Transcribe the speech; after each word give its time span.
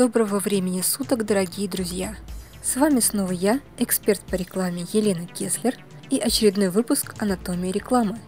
Доброго 0.00 0.38
времени 0.38 0.80
суток, 0.80 1.26
дорогие 1.26 1.68
друзья! 1.68 2.16
С 2.62 2.76
вами 2.76 3.00
снова 3.00 3.32
я, 3.32 3.60
эксперт 3.76 4.22
по 4.22 4.34
рекламе 4.34 4.86
Елена 4.94 5.26
Кеслер 5.26 5.74
и 6.08 6.18
очередной 6.18 6.70
выпуск 6.70 7.14
«Анатомии 7.18 7.70
рекламы». 7.70 8.18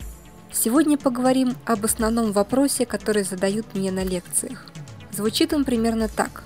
Сегодня 0.52 0.98
поговорим 0.98 1.56
об 1.64 1.82
основном 1.86 2.32
вопросе, 2.32 2.84
который 2.84 3.22
задают 3.22 3.74
мне 3.74 3.90
на 3.90 4.04
лекциях. 4.04 4.66
Звучит 5.12 5.54
он 5.54 5.64
примерно 5.64 6.08
так. 6.08 6.44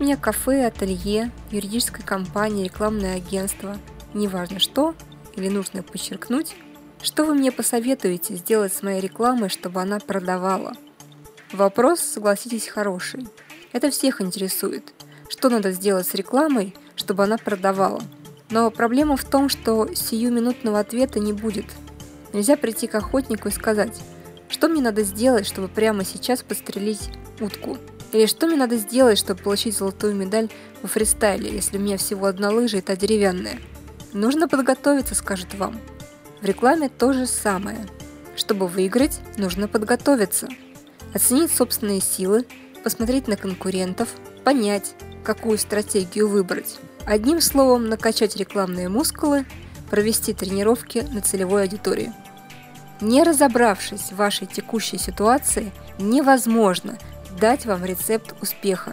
У 0.00 0.04
меня 0.04 0.16
кафе, 0.16 0.64
ателье, 0.64 1.30
юридическая 1.50 2.02
компания, 2.02 2.64
рекламное 2.64 3.16
агентство. 3.16 3.76
Неважно 4.14 4.58
что, 4.58 4.94
или 5.36 5.50
нужно 5.50 5.82
подчеркнуть, 5.82 6.56
что 7.02 7.26
вы 7.26 7.34
мне 7.34 7.52
посоветуете 7.52 8.36
сделать 8.36 8.72
с 8.72 8.82
моей 8.82 9.02
рекламой, 9.02 9.50
чтобы 9.50 9.82
она 9.82 9.98
продавала? 9.98 10.72
Вопрос, 11.52 12.00
согласитесь, 12.00 12.68
хороший– 12.68 13.28
это 13.72 13.90
всех 13.90 14.20
интересует. 14.20 14.92
Что 15.28 15.48
надо 15.48 15.72
сделать 15.72 16.06
с 16.06 16.14
рекламой, 16.14 16.74
чтобы 16.94 17.24
она 17.24 17.38
продавала? 17.38 18.02
Но 18.50 18.70
проблема 18.70 19.16
в 19.16 19.24
том, 19.24 19.48
что 19.48 19.88
сиюминутного 19.94 20.78
ответа 20.78 21.20
не 21.20 21.32
будет. 21.32 21.66
Нельзя 22.32 22.56
прийти 22.56 22.86
к 22.86 22.94
охотнику 22.94 23.48
и 23.48 23.52
сказать, 23.52 24.00
что 24.48 24.68
мне 24.68 24.82
надо 24.82 25.02
сделать, 25.02 25.46
чтобы 25.46 25.68
прямо 25.68 26.04
сейчас 26.04 26.42
подстрелить 26.42 27.10
утку? 27.40 27.78
Или 28.12 28.26
что 28.26 28.46
мне 28.46 28.56
надо 28.56 28.76
сделать, 28.76 29.18
чтобы 29.18 29.42
получить 29.42 29.76
золотую 29.76 30.14
медаль 30.14 30.50
во 30.82 30.88
фристайле, 30.88 31.50
если 31.50 31.78
у 31.78 31.80
меня 31.80 31.96
всего 31.96 32.26
одна 32.26 32.50
лыжа 32.50 32.78
и 32.78 32.82
та 32.82 32.94
деревянная? 32.94 33.58
Нужно 34.12 34.48
подготовиться, 34.48 35.14
скажет 35.14 35.54
вам. 35.54 35.80
В 36.42 36.44
рекламе 36.44 36.90
то 36.90 37.14
же 37.14 37.26
самое. 37.26 37.78
Чтобы 38.36 38.68
выиграть, 38.68 39.20
нужно 39.38 39.68
подготовиться. 39.68 40.48
Оценить 41.14 41.50
собственные 41.50 42.02
силы, 42.02 42.44
посмотреть 42.82 43.28
на 43.28 43.36
конкурентов, 43.36 44.08
понять, 44.44 44.94
какую 45.24 45.58
стратегию 45.58 46.28
выбрать. 46.28 46.78
Одним 47.04 47.40
словом, 47.40 47.88
накачать 47.88 48.36
рекламные 48.36 48.88
мускулы, 48.88 49.44
провести 49.90 50.32
тренировки 50.32 51.06
на 51.12 51.20
целевой 51.20 51.62
аудитории. 51.62 52.12
Не 53.00 53.24
разобравшись 53.24 54.12
в 54.12 54.16
вашей 54.16 54.46
текущей 54.46 54.98
ситуации, 54.98 55.72
невозможно 55.98 56.98
дать 57.40 57.66
вам 57.66 57.84
рецепт 57.84 58.34
успеха. 58.40 58.92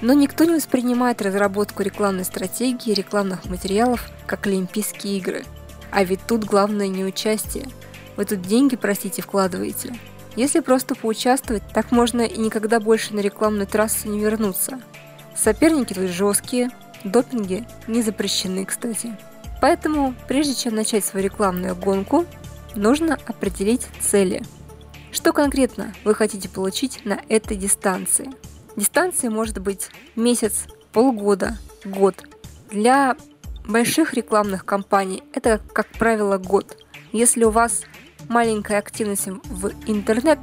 Но 0.00 0.12
никто 0.12 0.44
не 0.44 0.54
воспринимает 0.54 1.22
разработку 1.22 1.82
рекламной 1.82 2.24
стратегии 2.24 2.90
и 2.90 2.94
рекламных 2.94 3.46
материалов 3.46 4.10
как 4.26 4.46
Олимпийские 4.46 5.18
игры. 5.18 5.44
А 5.90 6.04
ведь 6.04 6.20
тут 6.26 6.44
главное 6.44 6.88
не 6.88 7.04
участие. 7.04 7.66
Вы 8.16 8.24
тут 8.24 8.42
деньги, 8.42 8.76
простите, 8.76 9.22
вкладываете– 9.22 9.94
если 10.36 10.60
просто 10.60 10.94
поучаствовать, 10.94 11.62
так 11.72 11.90
можно 11.90 12.20
и 12.20 12.38
никогда 12.38 12.78
больше 12.78 13.14
на 13.14 13.20
рекламную 13.20 13.66
трассу 13.66 14.08
не 14.08 14.20
вернуться. 14.20 14.80
Соперники 15.34 15.94
тут 15.94 16.10
жесткие, 16.10 16.70
допинги 17.04 17.66
не 17.86 18.02
запрещены, 18.02 18.64
кстати. 18.64 19.16
Поэтому, 19.60 20.14
прежде 20.28 20.54
чем 20.54 20.74
начать 20.74 21.04
свою 21.04 21.24
рекламную 21.24 21.74
гонку, 21.74 22.26
нужно 22.74 23.18
определить 23.26 23.86
цели. 24.00 24.42
Что 25.10 25.32
конкретно 25.32 25.94
вы 26.04 26.14
хотите 26.14 26.48
получить 26.48 27.04
на 27.04 27.20
этой 27.28 27.56
дистанции? 27.56 28.30
Дистанция 28.76 29.30
может 29.30 29.58
быть 29.58 29.88
месяц, 30.14 30.66
полгода, 30.92 31.56
год. 31.84 32.22
Для 32.70 33.16
больших 33.66 34.12
рекламных 34.12 34.66
кампаний 34.66 35.22
это, 35.32 35.60
как 35.72 35.88
правило, 35.88 36.36
год. 36.36 36.76
Если 37.12 37.44
у 37.44 37.50
вас 37.50 37.82
маленькая 38.28 38.78
активность 38.78 39.26
в 39.26 39.72
интернет, 39.86 40.38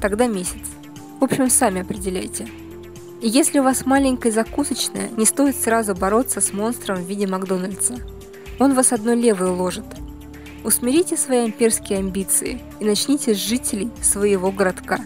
тогда 0.00 0.26
месяц. 0.26 0.66
В 1.20 1.24
общем, 1.24 1.50
сами 1.50 1.82
определяйте. 1.82 2.48
И 3.20 3.28
если 3.28 3.58
у 3.58 3.64
вас 3.64 3.84
маленькая 3.84 4.30
закусочная, 4.30 5.10
не 5.16 5.24
стоит 5.24 5.56
сразу 5.56 5.94
бороться 5.94 6.40
с 6.40 6.52
монстром 6.52 6.98
в 6.98 7.08
виде 7.08 7.26
Макдональдса. 7.26 7.96
Он 8.60 8.74
вас 8.74 8.92
одной 8.92 9.16
левой 9.16 9.50
ложит. 9.50 9.84
Усмирите 10.64 11.16
свои 11.16 11.46
имперские 11.46 11.98
амбиции 11.98 12.60
и 12.78 12.84
начните 12.84 13.34
с 13.34 13.38
жителей 13.38 13.90
своего 14.02 14.52
городка. 14.52 15.00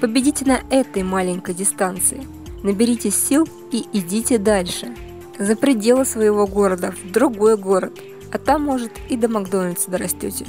Победите 0.00 0.44
на 0.44 0.60
этой 0.70 1.02
маленькой 1.02 1.54
дистанции. 1.54 2.26
Наберите 2.62 3.10
сил 3.10 3.46
и 3.72 3.84
идите 3.92 4.38
дальше. 4.38 4.94
За 5.38 5.54
пределы 5.56 6.04
своего 6.04 6.46
города, 6.46 6.92
в 6.92 7.10
другой 7.10 7.56
город. 7.56 7.98
А 8.32 8.38
там, 8.38 8.64
может, 8.64 8.92
и 9.08 9.16
до 9.16 9.28
Макдональдса 9.28 9.90
дорастете. 9.90 10.46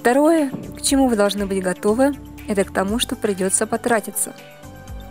Второе, 0.00 0.50
к 0.78 0.80
чему 0.80 1.08
вы 1.08 1.16
должны 1.16 1.44
быть 1.44 1.62
готовы, 1.62 2.14
это 2.48 2.64
к 2.64 2.72
тому, 2.72 2.98
что 2.98 3.16
придется 3.16 3.66
потратиться. 3.66 4.32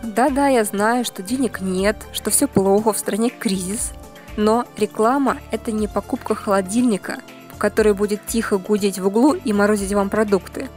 Да-да, 0.02 0.48
я 0.48 0.64
знаю, 0.64 1.04
что 1.04 1.22
денег 1.22 1.60
нет, 1.60 1.96
что 2.12 2.30
все 2.30 2.48
плохо, 2.48 2.92
в 2.92 2.98
стране 2.98 3.30
кризис. 3.30 3.92
Но 4.36 4.64
реклама– 4.76 5.36
это 5.52 5.70
не 5.70 5.86
покупка 5.86 6.34
холодильника, 6.34 7.20
который 7.56 7.94
будет 7.94 8.26
тихо 8.26 8.58
гудеть 8.58 8.98
в 8.98 9.06
углу 9.06 9.34
и 9.34 9.52
морозить 9.52 9.92
вам 9.92 10.10
продукты. 10.10 10.68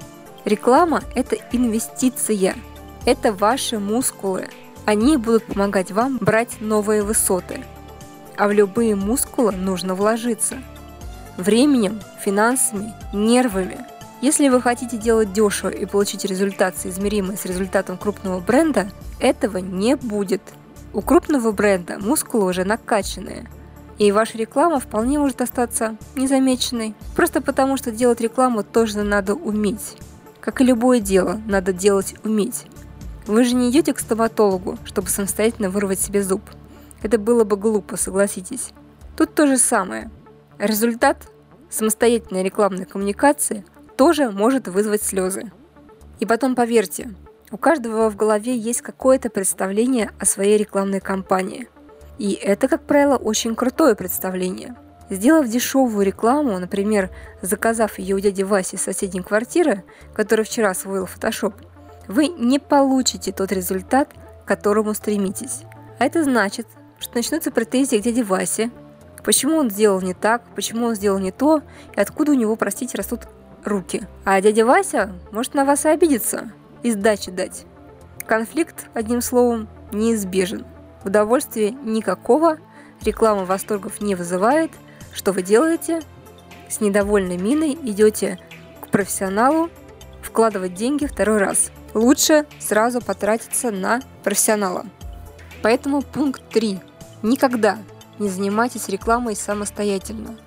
Реклама– 0.46 1.02
это 1.16 1.36
инвестиция. 1.52 2.54
Это 3.08 3.34
ваши 3.34 3.80
мускулы. 3.80 4.48
Они 4.86 5.18
будут 5.18 5.46
помогать 5.46 5.90
вам 5.90 6.20
брать 6.22 6.62
новые 6.62 7.02
высоты. 7.02 7.62
А 8.38 8.48
в 8.48 8.52
любые 8.52 8.96
мускулы 8.96 9.54
нужно 9.54 9.96
вложиться. 9.96 10.58
Временем, 11.36 12.00
финансами, 12.24 12.94
нервами– 13.12 13.88
если 14.24 14.48
вы 14.48 14.62
хотите 14.62 14.96
делать 14.96 15.34
дешево 15.34 15.68
и 15.68 15.86
получить 15.86 16.24
результат, 16.24 16.78
соизмеримый 16.78 17.36
с 17.36 17.44
результатом 17.44 17.98
крупного 17.98 18.40
бренда, 18.40 18.90
этого 19.20 19.58
не 19.58 19.98
будет. 19.98 20.42
У 20.94 21.02
крупного 21.02 21.52
бренда 21.52 22.00
мускулы 22.00 22.46
уже 22.46 22.64
накачанные, 22.64 23.50
и 23.98 24.14
ваша 24.14 24.38
реклама 24.38 24.80
вполне 24.80 25.20
может 25.20 25.42
остаться 25.42 25.98
незамеченной, 26.16 26.96
просто 27.18 27.42
потому 27.42 27.76
что 27.76 27.92
делать 27.92 28.22
рекламу 28.22 28.64
тоже 28.64 29.04
надо 29.04 29.36
уметь. 29.36 29.98
Как 30.40 30.62
и 30.62 30.64
любое 30.64 31.02
дело, 31.02 31.42
надо 31.46 31.74
делать 31.74 32.16
уметь. 32.24 32.68
Вы 33.28 33.44
же 33.44 33.56
не 33.56 33.70
идете 33.72 33.92
к 33.94 34.00
стоматологу, 34.00 34.78
чтобы 34.86 35.10
самостоятельно 35.10 35.70
вырвать 35.70 36.00
себе 36.00 36.24
зуб. 36.24 36.44
Это 37.02 37.18
было 37.18 37.44
бы 37.44 37.58
глупо, 37.58 37.98
согласитесь. 37.98 38.70
Тут 39.18 39.36
то 39.36 39.48
же 39.48 39.58
самое. 39.58 40.10
Результат 40.60 41.18
самостоятельной 41.70 42.42
рекламной 42.42 42.86
коммуникации 42.86 43.66
тоже 43.96 44.32
может 44.32 44.68
вызвать 44.68 45.04
слезы. 45.04 45.52
И 46.20 46.26
потом 46.26 46.56
поверьте, 46.56 47.14
у 47.52 47.58
каждого 47.58 48.10
в 48.10 48.16
голове 48.16 48.58
есть 48.58 48.82
какое-то 48.82 49.30
представление 49.30 50.12
о 50.20 50.26
своей 50.26 50.58
рекламной 50.58 51.00
кампании. 51.00 51.68
И 52.18 52.34
это, 52.34 52.68
как 52.68 52.84
правило, 52.84 53.18
очень 53.18 53.56
крутое 53.56 53.96
представление. 53.96 54.76
Сделав 55.10 55.48
дешевую 55.48 56.06
рекламу, 56.06 56.58
например, 56.58 57.10
заказав 57.42 58.00
ее 58.00 58.16
у 58.16 58.20
дяди 58.20 58.44
Васи 58.44 58.78
из 58.78 58.82
соседней 58.82 59.22
квартиры, 59.22 59.84
который 60.14 60.46
вчера 60.46 60.70
освоил 60.70 61.06
Photoshop, 61.06 61.54
вы 62.08 62.28
не 62.28 62.60
получите 62.60 63.32
тот 63.32 63.52
результат, 63.52 64.10
к 64.44 64.48
которому 64.48 64.94
стремитесь. 64.94 65.64
А 66.00 66.06
это 66.06 66.24
значит, 66.24 66.68
что 67.00 67.16
начнутся 67.16 67.52
претензии 67.52 67.98
к 67.98 68.02
дяде 68.02 68.24
Васе, 68.24 68.72
почему 69.24 69.58
он 69.58 69.70
сделал 69.70 70.02
не 70.02 70.14
так, 70.14 70.42
почему 70.56 70.88
он 70.88 70.96
сделал 70.96 71.20
не 71.20 71.32
то, 71.32 71.62
и 71.96 72.00
откуда 72.00 72.32
у 72.32 72.36
него, 72.36 72.56
простите, 72.56 72.98
растут 72.98 73.22
руки. 73.66 74.08
А 74.26 74.42
дядя 74.42 74.66
Вася 74.66 75.14
может 75.32 75.54
на 75.54 75.66
вас 75.66 75.86
и 75.86 75.90
обидеться 75.90 76.52
и 76.84 76.92
сдачи 76.92 77.32
дать. 77.32 77.66
Конфликт, 78.26 78.88
одним 78.94 79.22
словом, 79.22 79.68
неизбежен. 79.92 80.66
Удовольствия 81.04 81.72
никакого, 81.72 82.58
реклама 83.04 83.46
восторгов 83.46 84.02
не 84.02 84.16
вызывает. 84.16 84.72
Что 85.14 85.32
вы 85.32 85.42
делаете? 85.42 86.02
С 86.70 86.82
недовольной 86.82 87.38
миной 87.38 87.74
идете 87.74 88.40
к 88.82 88.88
профессионалу 88.88 89.70
вкладывать 90.22 90.74
деньги 90.74 91.06
второй 91.06 91.38
раз. 91.38 91.72
Лучше 91.94 92.46
сразу 92.60 93.02
потратиться 93.02 93.70
на 93.70 94.02
профессионала. 94.24 94.86
Поэтому 95.62 96.02
пункт 96.02 96.42
3. 96.50 96.80
Никогда 97.22 97.78
не 98.20 98.30
занимайтесь 98.30 98.90
рекламой 98.90 99.36
самостоятельно. 99.36 100.38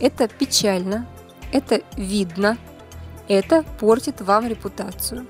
Это 0.00 0.28
печально, 0.28 1.06
это 1.54 1.82
видно, 1.96 2.58
это 3.28 3.64
портит 3.78 4.20
вам 4.20 4.48
репутацию. 4.48 5.24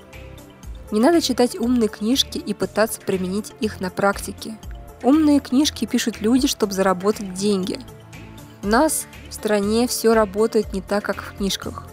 Не 0.91 0.99
надо 0.99 1.21
читать 1.21 1.55
умные 1.55 1.87
книжки 1.87 2.39
и 2.39 2.53
пытаться 2.55 2.99
применить 2.99 3.53
их 3.59 3.79
на 3.79 3.91
практике. 3.91 4.57
Умные 5.03 5.39
книжки 5.39 5.85
пишут 5.85 6.21
люди, 6.21 6.47
чтобы 6.47 6.73
заработать 6.73 7.35
деньги. 7.35 7.79
У 8.63 8.67
нас 8.67 9.05
в 9.29 9.33
стране 9.35 9.87
все 9.87 10.15
работает 10.15 10.73
не 10.73 10.81
так, 10.81 11.03
как 11.03 11.21
в 11.21 11.37
книжках. 11.37 11.87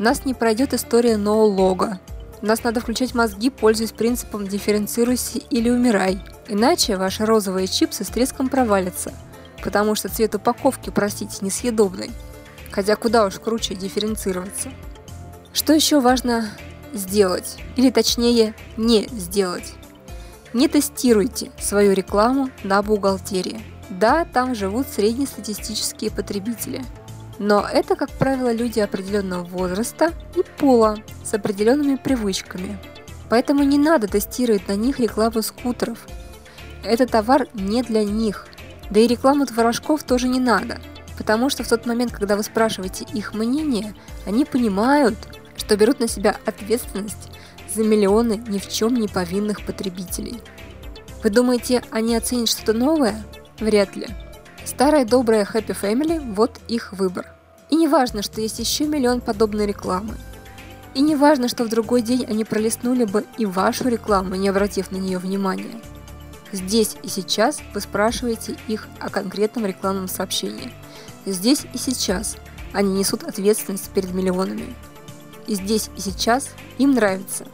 У 0.00 0.02
нас 0.02 0.24
не 0.24 0.34
пройдет 0.34 0.74
история 0.74 1.16
ноу-лога. 1.16 2.00
У 2.42 2.46
нас 2.46 2.64
надо 2.64 2.80
включать 2.80 3.14
мозги, 3.14 3.50
пользуясь 3.50 3.92
принципом 3.92 4.48
«дифференцируйся 4.48 5.38
или 5.50 5.70
умирай». 5.70 6.20
Иначе 6.48 6.96
ваши 6.96 7.24
розовые 7.24 7.68
чипсы 7.68 8.02
с 8.02 8.08
треском 8.08 8.48
провалятся, 8.48 9.12
потому 9.62 9.94
что 9.94 10.08
цвет 10.08 10.34
упаковки, 10.34 10.90
простите, 10.90 11.44
несъедобный– 11.44 12.10
хотя 12.70 12.96
куда 12.96 13.26
уж 13.26 13.38
круче 13.38 13.74
дифференцироваться. 13.74 14.70
Что 15.52 15.72
еще 15.72 16.00
важно 16.00 16.50
сделать, 16.92 17.58
или 17.76 17.90
точнее 17.90 18.54
не 18.76 19.08
сделать. 19.12 19.74
Не 20.52 20.68
тестируйте 20.68 21.50
свою 21.60 21.92
рекламу 21.92 22.50
на 22.64 22.82
бухгалтерии. 22.82 23.60
Да, 23.88 24.24
там 24.24 24.54
живут 24.54 24.86
среднестатистические 24.88 26.10
потребители. 26.10 26.84
Но 27.38 27.66
это, 27.66 27.96
как 27.96 28.10
правило, 28.10 28.52
люди 28.52 28.80
определенного 28.80 29.44
возраста 29.44 30.12
и 30.36 30.42
пола 30.58 30.98
с 31.24 31.32
определенными 31.32 31.96
привычками. 31.96 32.78
Поэтому 33.28 33.62
не 33.62 33.78
надо 33.78 34.08
тестировать 34.08 34.68
на 34.68 34.76
них 34.76 34.98
рекламу 34.98 35.40
скутеров. 35.42 36.06
Этот 36.82 37.12
товар 37.12 37.48
не 37.54 37.82
для 37.82 38.04
них. 38.04 38.46
Да 38.90 39.00
и 39.00 39.06
рекламу 39.06 39.46
творожков 39.46 40.02
тоже 40.02 40.28
не 40.28 40.40
надо. 40.40 40.80
Потому 41.20 41.50
что 41.50 41.62
в 41.62 41.68
тот 41.68 41.84
момент, 41.84 42.12
когда 42.12 42.34
вы 42.34 42.42
спрашиваете 42.42 43.04
их 43.12 43.34
мнение, 43.34 43.94
они 44.24 44.46
понимают, 44.46 45.16
что 45.54 45.76
берут 45.76 46.00
на 46.00 46.08
себя 46.08 46.38
ответственность 46.46 47.28
за 47.74 47.84
миллионы 47.84 48.42
ни 48.48 48.58
в 48.58 48.66
чем 48.70 48.94
не 48.94 49.06
повинных 49.06 49.66
потребителей. 49.66 50.40
Вы 51.22 51.28
думаете, 51.28 51.84
они 51.90 52.16
оценят 52.16 52.48
что-то 52.48 52.72
новое? 52.72 53.22
Вряд 53.58 53.96
ли. 53.96 54.08
Старая 54.64 55.04
добрая 55.04 55.44
Happy 55.44 55.76
Family– 55.78 56.34
вот 56.34 56.58
их 56.68 56.94
выбор. 56.94 57.26
И 57.68 57.76
не 57.76 57.86
важно, 57.86 58.22
что 58.22 58.40
есть 58.40 58.58
еще 58.58 58.86
миллион 58.86 59.20
подобной 59.20 59.66
рекламы. 59.66 60.14
И 60.94 61.02
не 61.02 61.16
важно, 61.16 61.48
что 61.48 61.64
в 61.64 61.68
другой 61.68 62.00
день 62.00 62.24
они 62.24 62.46
пролистнули 62.46 63.04
бы 63.04 63.26
и 63.36 63.44
вашу 63.44 63.88
рекламу, 63.90 64.36
не 64.36 64.48
обратив 64.48 64.90
на 64.90 64.96
нее 64.96 65.18
внимания. 65.18 65.82
Здесь 66.50 66.96
и 67.02 67.08
сейчас 67.08 67.60
вы 67.74 67.82
спрашиваете 67.82 68.56
их 68.68 68.88
о 68.98 69.10
конкретном 69.10 69.66
рекламном 69.66 70.08
сообщении. 70.08 70.72
Здесь 71.26 71.66
и 71.72 71.78
сейчас 71.78 72.36
они 72.72 72.98
несут 72.98 73.24
ответственность 73.24 73.90
перед 73.90 74.12
миллионами. 74.14 74.74
И 75.46 75.54
здесь 75.54 75.90
и 75.96 76.00
сейчас 76.00 76.50
им 76.78 76.92
нравится 76.92 77.46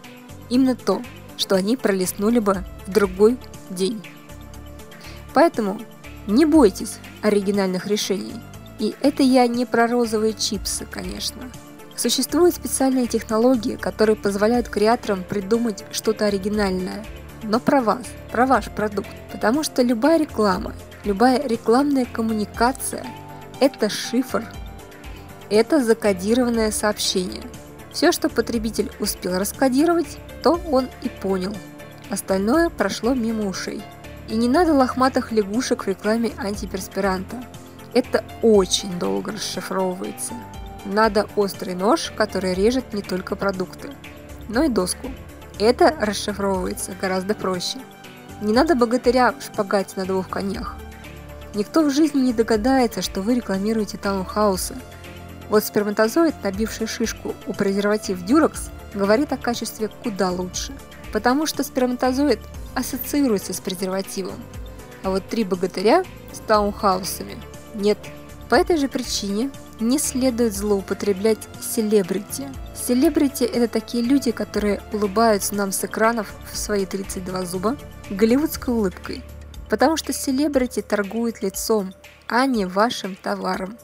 именно 0.50 0.76
то, 0.76 1.02
что 1.36 1.56
они 1.56 1.76
пролистнули 1.76 2.38
бы 2.38 2.64
в 2.86 2.92
другой 2.92 3.38
день. 3.70 4.02
Поэтому 5.34 5.80
не 6.26 6.44
бойтесь 6.44 6.98
оригинальных 7.22 7.86
решений. 7.86 8.40
И 8.78 8.94
это 9.00 9.22
я 9.22 9.46
не 9.46 9.64
про 9.64 9.86
розовые 9.86 10.34
чипсы, 10.34 10.86
конечно. 10.90 11.50
Существуют 11.96 12.54
специальные 12.54 13.06
технологии, 13.06 13.76
которые 13.76 14.16
позволяют 14.16 14.68
креаторам 14.68 15.24
придумать 15.24 15.84
что-то 15.90 16.26
оригинальное, 16.26 17.04
но 17.42 17.58
про 17.58 17.80
вас, 17.80 18.04
про 18.30 18.44
ваш 18.44 18.66
продукт. 18.70 19.08
Потому 19.32 19.62
что 19.62 19.82
любая 19.82 20.18
реклама, 20.18 20.74
любая 21.04 21.42
рекламная 21.46 22.04
коммуникация– 22.04 23.06
это 23.60 23.88
шифр, 23.88 24.44
это 25.50 25.82
закодированное 25.82 26.70
сообщение. 26.70 27.42
Все, 27.92 28.12
что 28.12 28.28
потребитель 28.28 28.90
успел 29.00 29.38
раскодировать, 29.38 30.18
то 30.42 30.60
он 30.70 30.88
и 31.02 31.08
понял. 31.08 31.54
Остальное 32.10 32.68
прошло 32.68 33.14
мимо 33.14 33.48
ушей. 33.48 33.82
И 34.28 34.34
не 34.34 34.48
надо 34.48 34.74
лохматых 34.74 35.32
лягушек 35.32 35.84
в 35.84 35.88
рекламе 35.88 36.32
антиперспиранта. 36.36 37.42
Это 37.94 38.24
очень 38.42 38.98
долго 38.98 39.32
расшифровывается. 39.32 40.34
Надо 40.84 41.26
острый 41.36 41.74
нож, 41.74 42.12
который 42.16 42.54
режет 42.54 42.92
не 42.92 43.02
только 43.02 43.34
продукты, 43.34 43.90
но 44.48 44.64
и 44.64 44.68
доску. 44.68 45.10
Это 45.58 45.96
расшифровывается 46.00 46.92
гораздо 47.00 47.34
проще. 47.34 47.78
Не 48.42 48.52
надо 48.52 48.74
богатыря 48.74 49.32
в 49.32 49.42
шпагате 49.42 49.94
на 49.96 50.04
двух 50.04 50.28
конях. 50.28 50.76
Никто 51.54 51.82
в 51.82 51.90
жизни 51.90 52.20
не 52.20 52.32
догадается, 52.32 53.02
что 53.02 53.22
вы 53.22 53.34
рекламируете 53.36 53.96
таунхаусы. 53.98 54.76
Вот 55.48 55.64
сперматозоид, 55.64 56.34
набивший 56.42 56.86
шишку 56.86 57.34
у 57.46 57.52
презерватив 57.52 58.24
Дюрекс, 58.24 58.70
говорит 58.94 59.32
о 59.32 59.36
качестве 59.36 59.88
куда 60.02 60.30
лучше. 60.30 60.72
Потому 61.12 61.46
что 61.46 61.62
сперматозоид 61.62 62.40
ассоциируется 62.74 63.52
с 63.52 63.60
презервативом. 63.60 64.42
А 65.02 65.10
вот 65.10 65.26
три 65.28 65.44
богатыря 65.44 66.04
с 66.32 66.38
таунхаусами 66.40 67.36
нет. 67.74 67.98
По 68.48 68.54
этой 68.54 68.76
же 68.76 68.88
причине 68.88 69.50
не 69.80 69.98
следует 69.98 70.54
злоупотреблять 70.54 71.38
селебрити. 71.60 72.48
Селебрити– 72.74 73.44
это 73.44 73.68
такие 73.68 74.02
люди, 74.02 74.30
которые 74.30 74.80
улыбаются 74.92 75.54
нам 75.54 75.72
с 75.72 75.84
экранов 75.84 76.32
в 76.50 76.56
свои 76.56 76.86
32 76.86 77.44
зуба 77.44 77.76
голливудской 78.10 78.74
улыбкой. 78.74 79.22
Потому 79.68 79.96
что 79.96 80.12
селебрити 80.12 80.82
торгует 80.82 81.42
лицом, 81.42 81.92
а 82.28 82.46
не 82.46 82.66
вашим 82.66 83.16
товаром. 83.16 83.76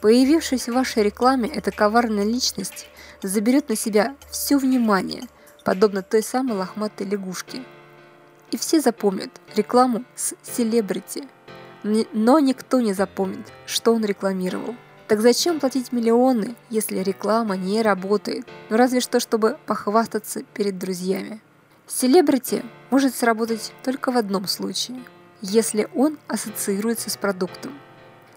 Появившись 0.00 0.68
в 0.68 0.74
вашей 0.74 1.02
рекламе, 1.02 1.48
эта 1.48 1.70
коварная 1.70 2.24
личность 2.24 2.88
заберет 3.22 3.68
на 3.68 3.76
себя 3.76 4.14
все 4.30 4.58
внимание, 4.58 5.22
подобно 5.64 6.02
той 6.02 6.22
самой 6.22 6.56
лохматой 6.56 7.06
лягушке. 7.06 7.62
И 8.50 8.56
все 8.56 8.80
запомнят 8.80 9.30
рекламу 9.56 10.04
с 10.14 10.34
селебрити. 10.42 11.24
Но 11.82 12.38
никто 12.38 12.80
не 12.80 12.92
запомнит, 12.92 13.52
что 13.66 13.94
он 13.94 14.04
рекламировал. 14.04 14.74
Так 15.06 15.20
зачем 15.20 15.60
платить 15.60 15.92
миллионы, 15.92 16.54
если 16.70 16.98
реклама 16.98 17.56
не 17.56 17.82
работает? 17.82 18.46
Ну 18.70 18.76
разве 18.76 19.00
что, 19.00 19.20
чтобы 19.20 19.58
похвастаться 19.66 20.42
перед 20.54 20.78
друзьями. 20.78 21.42
Селебрити 21.86 22.64
может 22.90 23.14
сработать 23.14 23.72
только 23.82 24.10
в 24.12 24.16
одном 24.16 24.46
случае, 24.46 25.02
если 25.44 25.88
он 25.94 26.18
ассоциируется 26.28 27.10
с 27.10 27.16
продуктом. 27.16 27.72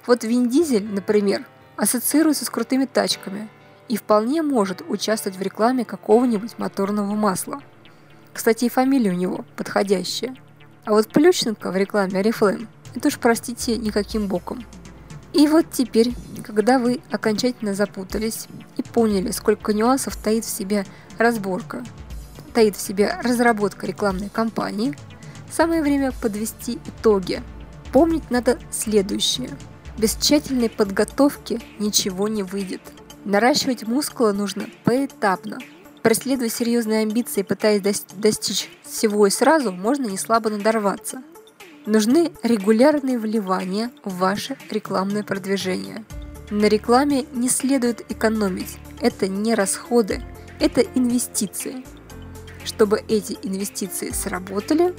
Вот 0.05 0.23
Вин 0.23 0.49
Дизель, 0.49 0.85
например, 0.85 1.45
ассоциируется 1.75 2.45
с 2.45 2.49
крутыми 2.49 2.85
тачками 2.85 3.49
и 3.87 3.97
вполне 3.97 4.41
может 4.41 4.81
участвовать 4.87 5.37
в 5.37 5.41
рекламе 5.41 5.85
какого-нибудь 5.85 6.57
моторного 6.57 7.15
масла. 7.15 7.61
Кстати, 8.33 8.65
и 8.65 8.69
фамилия 8.69 9.11
у 9.11 9.15
него 9.15 9.45
подходящая. 9.55 10.35
А 10.85 10.91
вот 10.91 11.07
Плющенко 11.09 11.71
в 11.71 11.75
рекламе 11.75 12.21
Oriflame– 12.21 12.67
это 12.95 13.07
уж, 13.07 13.17
простите, 13.19 13.77
никаким 13.77 14.27
боком– 14.27 14.65
и 15.33 15.47
вот 15.47 15.67
теперь, 15.71 16.15
когда 16.43 16.79
вы 16.79 16.99
окончательно 17.11 17.73
запутались 17.73 18.47
и 18.77 18.81
поняли, 18.81 19.29
сколько 19.31 19.73
нюансов 19.73 20.15
таит 20.15 20.45
в 20.45 20.49
себе 20.49 20.85
разборка, 21.19 21.83
таит 22.53 22.75
в 22.75 22.81
себе 22.81 23.15
разработка 23.21 23.85
рекламной 23.85 24.29
кампании, 24.29 24.95
самое 25.51 25.81
время 25.81 26.11
подвести 26.11 26.79
итоги. 26.85 27.41
Помнить 27.91 28.29
надо 28.29 28.59
следующее. 28.71 29.49
Без 29.97 30.15
тщательной 30.15 30.69
подготовки 30.69 31.59
ничего 31.79 32.27
не 32.27 32.43
выйдет. 32.43 32.81
Наращивать 33.25 33.87
мускулы 33.87 34.33
нужно 34.33 34.67
поэтапно. 34.83 35.57
Преследуя 36.03 36.49
серьезные 36.49 37.01
амбиции, 37.01 37.41
пытаясь 37.41 37.81
достичь 38.15 38.69
всего 38.83 39.27
и 39.27 39.29
сразу, 39.29 39.71
можно 39.71 40.05
не 40.05 40.17
слабо 40.17 40.49
надорваться– 40.49 41.23
Нужны 41.87 42.33
регулярные 42.43 43.17
вливания 43.17 43.91
в 44.03 44.17
ваше 44.17 44.57
рекламное 44.69 45.23
продвижение. 45.23 46.03
На 46.49 46.65
рекламе 46.65 47.23
не 47.31 47.47
следует 47.47 48.11
экономить. 48.11 48.77
Это 48.99 49.29
не 49.29 49.55
расходы, 49.55 50.21
это 50.59 50.81
инвестиции. 50.81 51.85
Чтобы 52.65 53.01
эти 53.07 53.37
инвестиции 53.41 54.09
сработали, 54.09 54.93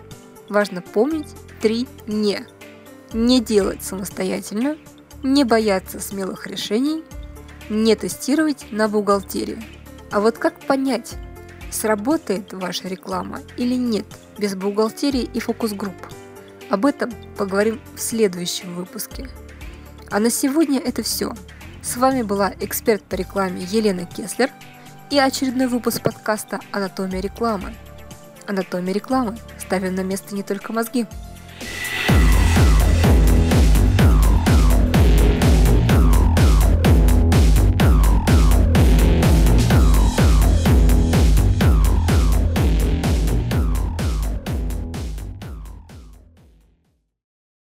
важно 0.48 0.82
помнить 0.82 1.34
три 1.60 1.86
«не». 2.06 2.46
Не 3.12 3.40
делать 3.40 3.82
самостоятельно, 3.82 4.76
не 5.22 5.44
бояться 5.44 5.98
смелых 5.98 6.46
решений, 6.46 7.02
не 7.70 7.96
тестировать 7.96 8.66
на 8.70 8.86
бухгалтерии. 8.86 9.62
А 10.10 10.20
вот 10.20 10.36
как 10.36 10.60
понять, 10.60 11.16
сработает 11.70 12.52
ваша 12.52 12.88
реклама 12.88 13.40
или 13.56 13.74
нет 13.74 14.06
без 14.36 14.54
бухгалтерии 14.54 15.28
и 15.32 15.40
фокус-групп? 15.40 15.96
Об 16.70 16.84
этом 16.84 17.10
поговорим 17.36 17.80
в 17.94 18.00
следующем 18.00 18.74
выпуске. 18.74 19.28
А 20.10 20.20
на 20.20 20.30
сегодня 20.30 20.78
это 20.78 21.02
все. 21.02 21.32
С 21.82 21.96
вами 21.96 22.22
была 22.22 22.52
эксперт 22.60 23.02
по 23.04 23.14
рекламе 23.14 23.66
Елена 23.70 24.04
Кеслер 24.04 24.50
и 25.10 25.18
очередной 25.18 25.66
выпуск 25.66 26.02
подкаста 26.02 26.60
«Анатомия 26.72 27.20
рекламы». 27.20 27.74
Анатомия 28.48 28.94
рекламы. 28.94 29.36
Ставим 29.58 29.94
на 29.94 30.02
место 30.02 30.34
не 30.34 30.42
только 30.42 30.72
мозги. 30.72 31.06